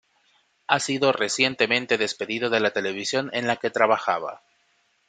Ha 0.65 0.79
sido 0.79 1.11
recientemente 1.11 1.99
despedido 1.99 2.49
de 2.49 2.59
la 2.59 2.71
televisión 2.73 3.29
en 3.33 3.45
la 3.45 3.57
que 3.57 3.69
trabajaba. 3.69 4.41